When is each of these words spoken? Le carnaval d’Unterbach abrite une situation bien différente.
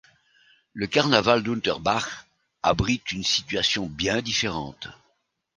Le 0.73 0.87
carnaval 0.87 1.43
d’Unterbach 1.43 2.25
abrite 2.63 3.11
une 3.11 3.21
situation 3.23 3.85
bien 3.85 4.23
différente. 4.23 4.87